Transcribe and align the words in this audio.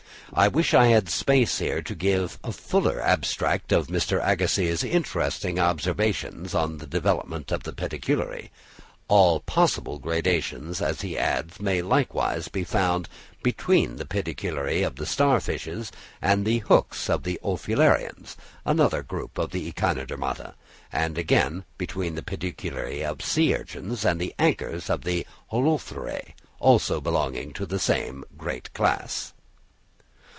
I 0.33 0.47
wish 0.47 0.73
I 0.73 0.85
had 0.87 1.09
space 1.09 1.57
here 1.57 1.81
to 1.81 1.93
give 1.93 2.39
a 2.41 2.53
fuller 2.53 3.01
abstract 3.01 3.73
of 3.73 3.87
Mr. 3.87 4.25
Agassiz's 4.25 4.81
interesting 4.81 5.59
observations 5.59 6.55
on 6.55 6.77
the 6.77 6.87
development 6.87 7.51
of 7.51 7.63
the 7.63 7.73
pedicellariæ. 7.73 8.49
All 9.09 9.41
possible 9.41 9.99
gradations, 9.99 10.81
as 10.81 11.01
he 11.01 11.17
adds, 11.17 11.59
may 11.59 11.81
likewise 11.81 12.47
be 12.47 12.63
found 12.63 13.09
between 13.43 13.97
the 13.97 14.05
pedicellariæ 14.05 14.87
of 14.87 14.95
the 14.95 15.05
star 15.05 15.41
fishes 15.41 15.91
and 16.21 16.45
the 16.45 16.59
hooks 16.59 17.09
of 17.09 17.23
the 17.23 17.37
Ophiurians, 17.43 18.37
another 18.63 19.03
group 19.03 19.37
of 19.37 19.51
the 19.51 19.69
Echinodermata; 19.69 20.53
and 20.93 21.17
again 21.17 21.65
between 21.77 22.15
the 22.15 22.23
pedicellariæ 22.23 23.03
of 23.03 23.21
sea 23.21 23.53
urchins 23.55 24.05
and 24.05 24.21
the 24.21 24.33
anchors 24.39 24.89
of 24.89 25.01
the 25.03 25.27
Holothuriæ, 25.51 26.35
also 26.61 27.01
belonging 27.01 27.51
to 27.51 27.65
the 27.65 27.79
same 27.79 28.23
great 28.37 28.73
class. 28.73 29.33